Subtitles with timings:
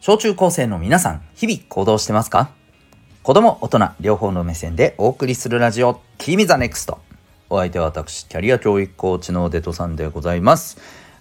[0.00, 2.48] 小中高生の皆さん、日々行動してますか？
[3.22, 7.00] 子供、大人、両方の目線でお送りするラジオ、君 the NEXT。
[7.50, 10.78] お相手は私、キャリア教育コーチのデトさんでございます。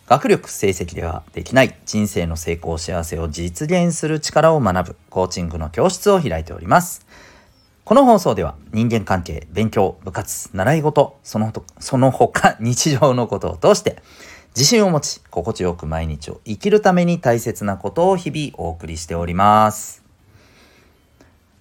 [0.08, 7.06] 学力、成績ではできない人生の成功、幸せを実現する力を学ぶコーチングの教室を開いております。
[7.84, 14.02] この放送では人間関係、勉強、部活、習い事、そのその他日常のことを通して
[14.60, 20.04] 自信を持ち、心地よく毎日を生きるために大切なことを日々お送りしております。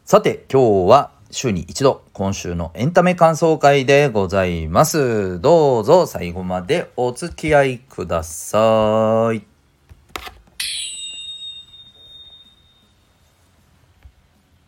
[0.04, 5.40] さて、今日は週に一度、今週のエンタメ感想会でございます。
[5.40, 9.44] どうぞ最後までお付き合いください。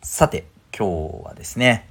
[0.02, 1.88] さて、今日はですね、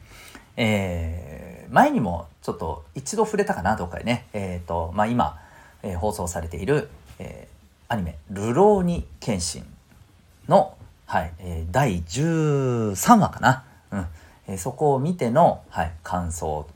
[0.55, 4.27] えー、前にもちょっと一度触れたかな、どっかでね。
[4.31, 5.37] えっ、ー、と、まあ今、
[5.83, 9.65] えー、放送されている、えー、アニメ「流浪に剣心
[10.47, 14.07] の」はいえー、第13話かな、うん。
[14.47, 16.67] えー、そこを見ての、はい、感想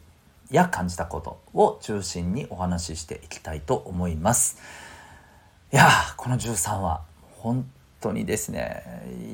[0.50, 4.58] や感じたことを中心にお話ししていきたいと思います。
[5.72, 7.02] いやこの13話
[7.40, 7.70] 本
[8.02, 8.84] 当にですね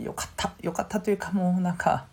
[0.04, 0.52] よかった。
[0.62, 2.06] よかったというかもうなんか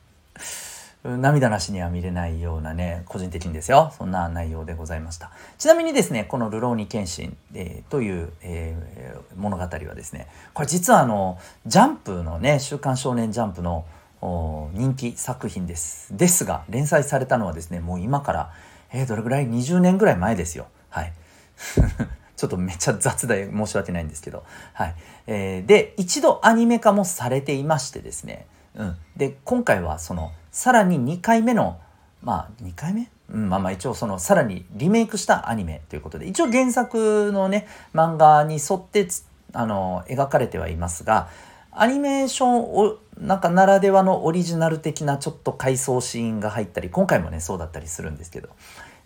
[1.04, 3.92] 涙なしには見れないようなね、個人的にですよ。
[3.96, 5.30] そんな内容でございました。
[5.58, 13.84] ちなみにですね、このルローニケンシン、えー、という、えー、物語はですね、これ実はあの、ジャンプのね、週刊少年ジャンプの
[14.20, 16.16] 人気作品です。
[16.16, 18.52] ですが、連載されたのはですね、もう今から、
[18.92, 20.66] えー、どれぐらい ?20 年ぐらい前ですよ。
[20.88, 21.12] はい。
[22.36, 24.44] ちょっとめっちゃ雑で申し訳ないんですけど。
[24.72, 24.94] はい。
[25.26, 28.96] えー、で、一度アニメ化もされていましてですね、うん。
[29.16, 31.78] で、今回はその、さらに2回目の
[32.22, 33.08] まあ2回目？
[33.28, 39.08] うん、まあまあ一応そのさらにリメイクしたアニメということで一応原作のね漫画に沿って
[39.52, 41.28] あの描かれてはいますが
[41.72, 48.48] アニメーションをなんかならではのオリジナル的なちょっと回想シーンが入ったり今回もねそうだったりするんですけど、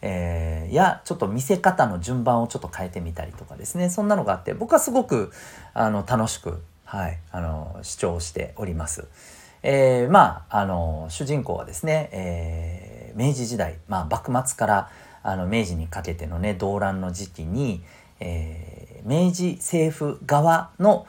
[0.03, 5.33] えー、やちょっと見せ方の順番をちょっと変えてみたりとかですねそんなのがあって僕はすごく
[5.75, 9.09] あの楽しく、はい、あの視聴しております。
[9.63, 14.91] えー、まああの主人公はですね、えー、明治時代、まあ、幕末から
[15.23, 17.83] あの明治にかけてのね動乱の時期に、
[18.21, 21.07] えー、明治政府側の、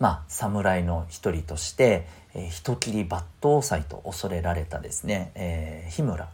[0.00, 6.28] まあ、侍の一人として、えー、人斬り抜刀斎と恐れられたですね、えー、日村、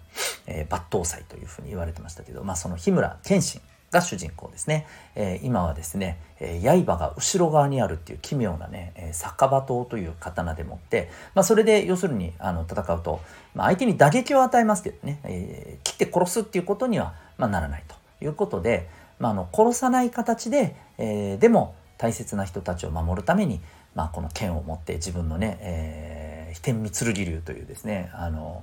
[0.47, 13.21] えー、抜刀斎というふうに言われてましたけど、まあ、その日村謙信が主人公ですね、えー、今はですね、えー、刃が後ろ側にあるっていう奇妙なね、えー、酒場刀という刀でもって、まあ、それで要するにあの戦うと、
[13.55, 18.89] まあ、相手に打撃を与えますけどね、えー、切って殺すっていうことには、まあ、ならないということで、
[19.19, 23.61] まあ、あの殺さない形で、えー、でも大切な人たちを守るために、
[23.95, 28.63] まあ、この剣を持って自分のね、えー、飛天三剣流というですねあの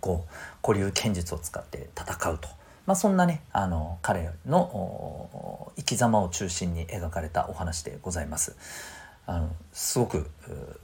[0.00, 2.59] こう古流剣術を使って戦うと。
[2.86, 8.56] まあ、そんなねあの彼の生き様を中心に描かれたお話でございます。
[9.26, 10.28] あのすごく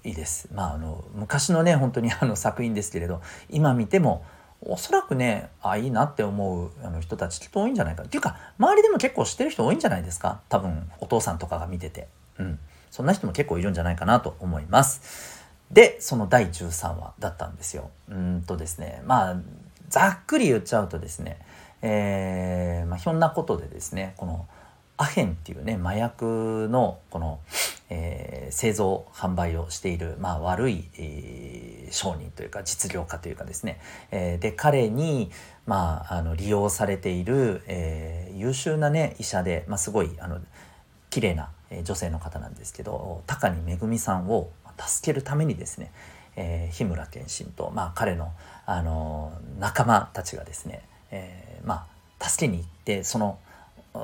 [0.05, 0.49] いいです。
[0.53, 3.21] まあ、あの昔のね本当にあの作品ですけれど
[3.51, 4.25] 今見ても
[4.61, 10.41] おそらくねあいいなって思うあの人たちきっと多いんじゃないかっていうか周りでも結構知ってる人多いんじゃないですか？
[10.49, 12.09] 多分お父さんとかが見てて、
[12.39, 12.59] うん、
[12.91, 15.45] そんな人も結構いるんじゃないかなと思います。
[15.71, 17.91] でその第13話だったんですよ。
[18.09, 19.37] うんとですねまあ
[19.89, 21.39] ざっくり言っちゃうとですね
[21.83, 24.47] えーまあ、ひょんなことでですねこの
[24.99, 27.41] アヘンっていうね麻薬のこの、
[27.91, 33.79] えー、製造販売をしている、まあ、悪い、えー、商人というか実業家というかですね、
[34.11, 35.31] えー、で彼に、
[35.67, 40.41] まあ、あの利用されている、えー、優秀なね医者で、まあ、すごいあの
[41.11, 41.51] 綺麗な
[41.83, 45.93] 女性の方なんですけど高荷恵さんを助けるためにですね、
[46.37, 48.33] えー、日村謙信と、まあ、彼の、
[48.67, 51.87] あの仲間たちがですねえー、ま
[52.19, 53.39] あ助けに行ってその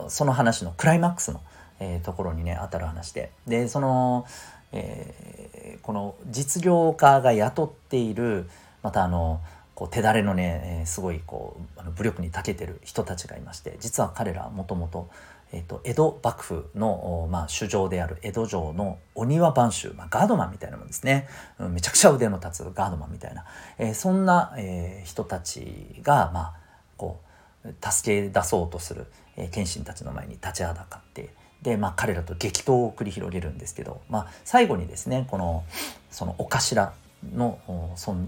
[0.08, 1.40] その話のクライマックスの、
[1.80, 3.30] えー、ところにね当たる話で。
[3.46, 4.26] でその、
[4.72, 8.48] えー、この実業家が雇っている
[8.82, 9.40] またあの
[9.74, 15.08] こう手だれのね、えー、すごいこうあの武力に長けてる人たちがいまして実は彼らもともと
[15.54, 21.28] えーと、江戸幕府の、まあ、主城である江戸城のお庭番衆、まあ、ガードマンみたいなもんですね、
[21.58, 23.44] うん、めちゃくちゃ腕の立つガードマンみたいな、
[23.78, 26.54] えー、そんな、えー、人たちが、まあ、
[27.02, 27.18] こ
[27.64, 29.06] う助け出そうとする、
[29.36, 31.30] えー、謙信たちの前に立ちはだかって
[31.62, 35.64] で、まあ、彼らと激闘を繰り広げるんですけど、まあ、最後にですねこの
[36.12, 36.92] そのお頭
[37.34, 37.58] の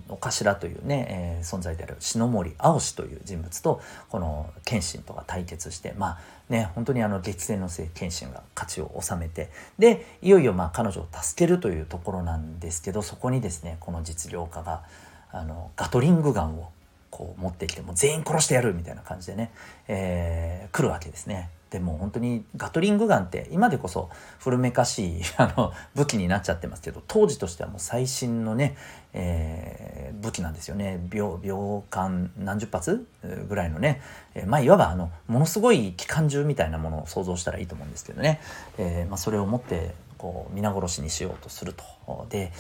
[0.09, 6.19] お頭というね、えー、存在である篠森青志という人物とこの謙信とが対決してまあ
[6.49, 14.82] ね本当にあの激戦の末謙信が勝ちを収めてでいよいよまあ彼女を助けるというところなんですけどそこにですねこの実業家が
[15.31, 16.71] あのガトリングガンを
[17.14, 19.52] こう持ってきても全員殺してやるみたいな感じでね、
[19.87, 21.49] えー、来るわけですね。
[21.70, 28.76] でも本当にガトリングガンって今でこそ古めかしい あの武器になっちゃってますけど当時としてはもう最新のね、
[29.12, 30.99] えー、武器なんですよね。
[31.08, 33.06] 秒秒間何十発？
[33.49, 34.02] ぐらいのね、
[34.34, 38.40] えー、まあいわばあのものすごい機関銃みたいなものを想像したらいいと思うんですけどね、
[38.76, 42.26] えーまあ、それを持ってこう皆殺しにしようとすると。
[42.28, 42.52] で、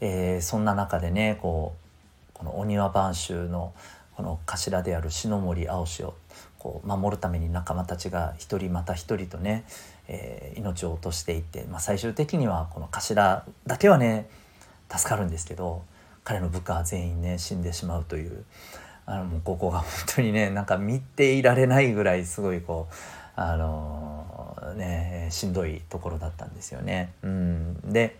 [0.00, 1.86] えー、そんな中でねこう
[2.36, 3.72] このお庭番衆の
[4.16, 6.14] この頭である篠森青志を
[6.58, 9.64] こう守るために仲間たちが一人また一人とね、
[10.08, 14.28] えー、命を落としていって、まあ、最終的にはこの頭だけはね
[14.90, 15.82] 助かるんですけど
[16.24, 18.44] 彼の部下は全員ね死んでしまうという
[19.04, 22.94] あのもうここが本当にねなんか見ていられないぐらいすごいこう
[23.36, 27.12] あのー、ねしんどいところだったんですよね。
[27.22, 28.16] うん、で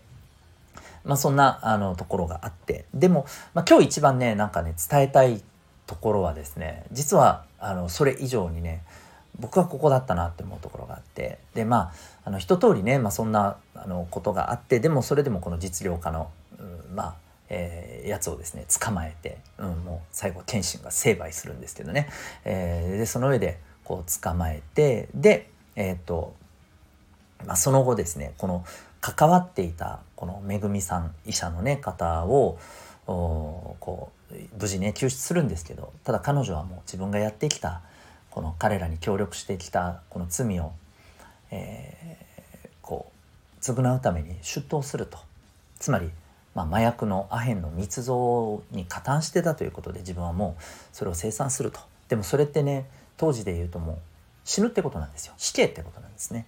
[1.03, 5.41] まあそんなあのところがあってでも、まあ、今日一番ねなんかね伝えたい
[5.87, 8.83] ところはですね実はあのそれ以上にね
[9.39, 11.93] 僕はここだったなって思うところがあってでまあ
[12.25, 16.29] あの一通りね、まあ、そんなあのことがあってでもそれでもこの実業家の、
[16.59, 17.15] うん、まあ
[17.49, 22.09] えー、やつをですね捕まえて、うん、もう最後謙信が成敗するんですけどね、
[22.43, 26.35] えー、でその上でこう捕まえてでえ、ー、と、
[27.45, 28.65] まあ、その後ですねこの
[28.99, 32.57] 関わっていたこのめぐみさん医者のね方を
[33.05, 34.16] こう
[34.59, 37.81] 無事ね救出するんですけどただ彼女はもう自分がやってきた
[38.29, 40.73] この彼らに協力してきたこの罪を、
[41.49, 45.17] えー、こう償うために出頭すると。
[45.79, 46.09] つまり、
[46.55, 51.79] まあ、麻薬のアヘンの密造に加担してたということで自分はもうそれを生産すると。
[52.09, 52.85] でもそれってね
[53.17, 53.97] 当時で言うともう
[54.43, 55.33] 死ぬってことなんですよ。
[55.37, 56.45] 死刑ってことなんですね。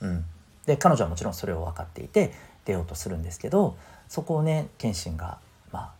[0.00, 0.24] うん、
[0.66, 2.32] で彼女はもちろんそれを分かっていて
[2.64, 3.76] 出ようとするんですけど
[4.08, 5.38] そこをね謙信が
[5.72, 5.92] ま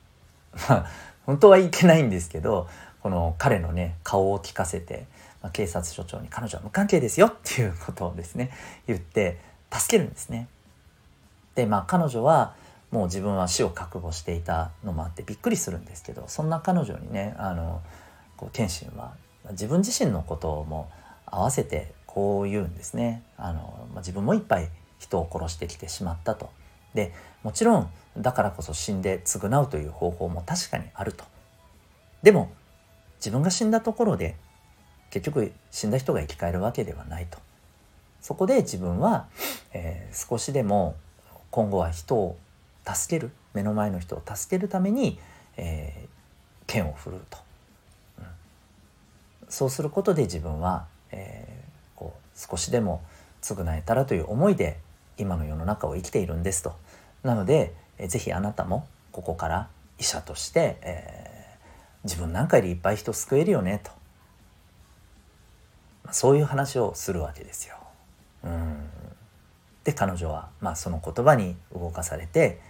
[0.69, 0.87] あ
[1.27, 2.69] 本当はいけないんですけど
[3.03, 5.07] この彼のね顔を聞かせて、
[5.43, 8.51] まあ、警察署長に彼女は無関係ですよっていうことをですね
[8.87, 9.39] 言って
[9.73, 10.49] 助けるんですね。
[11.55, 12.55] でまあ彼女は
[12.91, 17.81] もう自分は死を覚悟していたのもあってびっくりするんですけどそんな彼女にねあの
[18.37, 19.15] こう謙信は
[19.51, 20.91] 自分自身のことも
[21.27, 23.23] 合わせてこう言うんですね。
[23.37, 26.51] あのまあ、自分もいっぱい人を殺してきてしまったと。
[26.95, 27.13] で
[27.43, 31.25] もちろんだからこそ死んで償うという方法も確かにあると。
[32.23, 32.53] でも
[33.17, 34.37] 自分が死んだところで
[35.11, 37.39] 結局死んだ人が生き返るわけではないと。
[38.21, 39.27] そこで自分は、
[39.73, 40.95] えー、少しでも
[41.51, 42.37] 今後は人を
[42.87, 45.19] 助ける目の前の人を助けるために、
[45.57, 46.09] えー、
[46.67, 47.39] 剣を振るうと、
[48.19, 48.25] うん、
[49.49, 53.03] そうすることで自分は、えー、こう少しでも
[53.43, 54.79] 償えたらという思いで
[55.19, 56.75] 今の世の中を生きているんですと。
[57.23, 59.69] なのでえぜひあなたもここから
[59.99, 63.91] 医者として、えー、自分なんかよりいっぱい人救えるよねと、
[66.05, 67.77] まあ、そういう話をするわけですよ。
[68.45, 68.89] うん
[69.85, 72.61] で彼女は、まあ、その言葉に動かされて、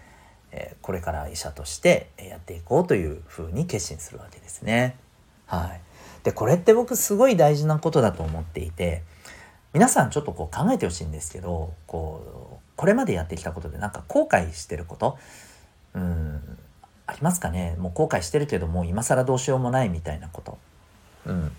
[0.50, 4.97] えー、これから医者としてやっていこうというふうに決心するわけですね。
[5.47, 5.81] はい、
[6.25, 9.03] でこれって僕すごい大事なことだと思っていて
[9.73, 15.19] 皆さんちょっとこう考えてほしいんですけどこうこれまでやってきたことでなんか後悔してること？
[15.95, 16.59] うん。
[17.05, 17.75] ありますかね？
[17.79, 20.59] もう後悔してるけどもう今更どうしようもないみたいなこと。
[21.26, 21.52] うん、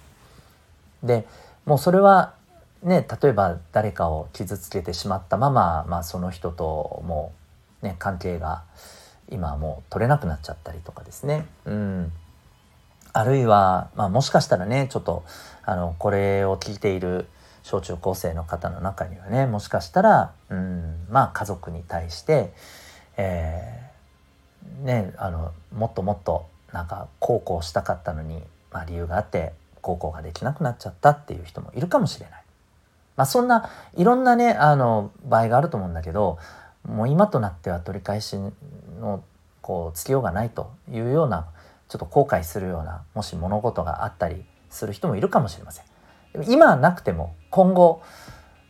[1.04, 1.26] で
[1.66, 2.34] もうそれは
[2.82, 7.34] ね例えば誰かを傷つけてしまったまま、まあ、その人とも
[7.82, 8.64] う、ね、関係が
[9.30, 11.46] 今もう取れなくなっちゃったりとかですね。
[11.66, 12.12] うん。
[13.12, 15.24] あるいは、まあ、もしかしたらねちょっと
[15.64, 17.28] あのこれを聞いている
[17.64, 22.54] 小中高生の方の中にはねもしかしたら、うん、まあ家族に対して、
[23.18, 32.44] えー、ねあのもっともっとなんか孝行したかったのに、まあ、理由があって孝行ができなくなっちゃったっていう人もいるかもしれない。
[33.16, 36.40] まあ、そんないろんなねあの場合があると思うんだけど
[36.84, 38.38] もう今となっては取り返し
[39.00, 39.24] の
[39.62, 41.48] こうつけようがないというような
[41.90, 45.86] ちょっと後悔するようなもし物事があったりする人もいるかもしれません。
[46.50, 48.02] 今なくても今後、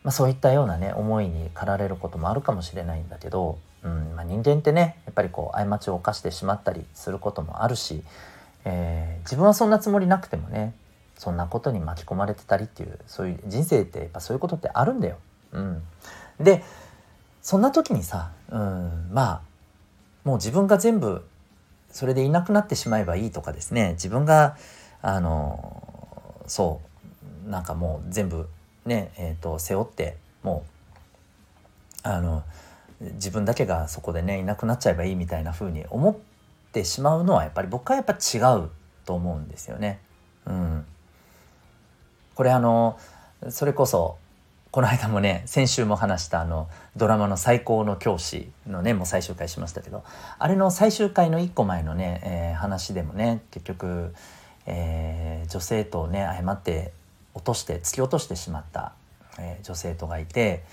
[0.02, 8.02] まあ、そういったようなね思いに駆られることもあるかもしれないんだけど、うんまあ、人間ってねやっぱりこう過ちを犯してしまったりすることもあるし、
[8.66, 10.74] えー、自分はそんなつもりなくてもね
[11.16, 15.16] そんなことに巻き込まれてたりっていうそういう人生ってやっぱそういうことってあるんだよ。
[15.52, 15.82] うん、
[16.38, 16.62] で
[17.40, 19.40] そんな時にさ、うん、まあ
[20.24, 21.24] もう自分が全部
[21.90, 24.58] それでいなくなってしまえばいいとかですね自分が
[25.00, 26.82] あのそ
[27.46, 28.46] うなんかもう全部
[28.86, 30.64] ねえーと、背負っても
[32.04, 32.44] うあの
[33.00, 36.16] 自分だけがそこでねいなくなっちゃえばいいみたいな風に思っ
[36.72, 38.70] てしまうのはやっぱり僕はやっぱ違う
[39.04, 40.00] と思うんですよね。
[40.46, 40.84] うん、
[42.34, 42.98] これあの
[43.48, 44.18] それこそ
[44.70, 50.04] この間もね先週も話したあのドラマの「最高の教師」のねもう最終回しましたけど
[50.38, 54.14] あれの最終回の1個前のね、えー、話でもね結局、
[54.66, 56.92] えー、女性とね誤って
[57.34, 58.92] 落として突き落としてしまった、
[59.38, 60.64] えー、女性とがいて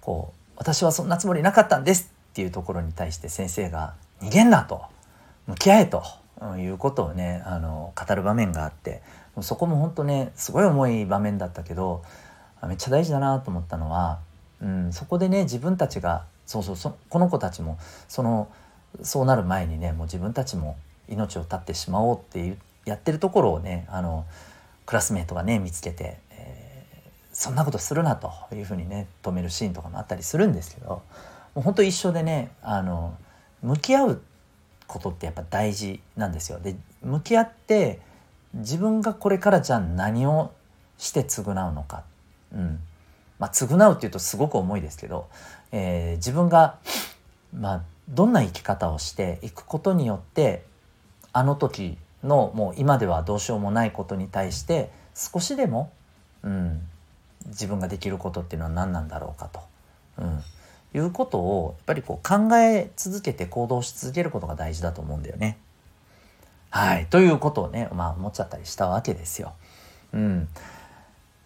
[0.00, 4.82] こう「私はそんなつもりなかったんです」っていうところに対して先生が「逃げんな」と
[5.46, 6.02] 「向き合え」と
[6.56, 9.02] いうことをねあの語る場面があって
[9.40, 12.02] そこも本当ねすごい重い場面だったけど
[12.66, 14.20] めっちゃ大事だなと思ったのは、
[14.62, 17.78] うん、そこでね自分たちがそうそうそこの子たちも
[18.08, 18.48] その
[19.02, 20.76] そうなる前にねもう自分たちも
[21.08, 24.24] 命を絶ってしまおうっていうやってるところをねあの
[24.86, 31.02] クラスメートがね見つけて、えー、そんなことするなというふうにね止めるシーンとかもあったりするんですけども
[31.56, 33.16] う本当一緒でねあの
[33.62, 34.22] 向き合う
[34.86, 36.60] ことってやっぱ大事なんですよ。
[36.60, 38.00] で向き合って
[38.52, 40.52] 自分がこれからじゃあ何を
[40.98, 42.04] して償うのか
[42.54, 42.80] うん
[43.38, 45.28] まあ、償うっていうとすごく重いですけど、
[45.72, 46.78] えー、自分が、
[47.52, 50.64] まあ、どんな生き方をしていくことによって
[51.32, 55.92] あの時のもう今ではどうしようもないことに対して少しでも、
[56.42, 56.80] うん、
[57.46, 59.60] 自分ができることっていうのは何なんだろうかと、
[60.18, 60.42] うん、
[60.94, 65.58] いうことをやっぱりこう考え続けて行動し続けることが大事だと思うんだよね。
[66.70, 69.52] はい、ということをね、まあ、思っちゃったりしたわけですよ。
[70.12, 70.48] うん、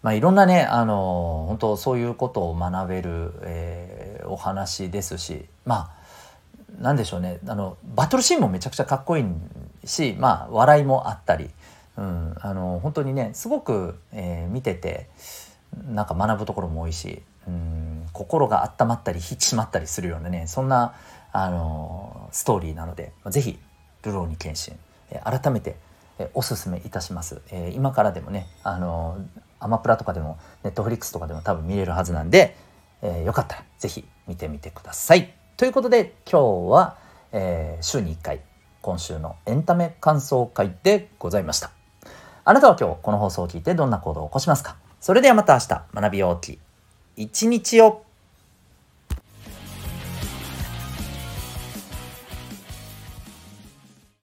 [0.01, 7.39] まあ、いろんなねあの本当そういうことを学べる、えー、お話ですしまあなんでしょうね。
[7.47, 9.41] あのバトルシーンもめちゃくちゃかっこいいん
[9.85, 11.49] しまあ笑いもあったり、
[11.97, 15.09] うん、あの本当にねすごく、えー、見てて
[15.91, 20.95] なんか学ぶところも多いし、うん、心が温まったり引き締まったりするようなねそんな
[21.31, 23.59] あのストーリーなので是非
[24.03, 24.79] 「ルローニケンシン」
[25.11, 25.75] え、改めて
[26.33, 27.41] おすすめいたします。
[27.51, 29.17] えー、今からでもねあの
[29.59, 32.55] アマプラとかでもネットフリックスとかでも多分見れるはずなんで、
[33.01, 35.33] えー、よかったら是非見てみてください。
[35.57, 36.97] ということで今日は、
[37.31, 38.41] えー、週に1回
[38.81, 41.71] 今週のエンタメ感想会でございました。
[42.45, 44.77] あなたは今日この放送を聞いてどんな行動を起こしますか？
[44.99, 46.59] それではまた明日学びようき
[47.15, 48.03] 一日を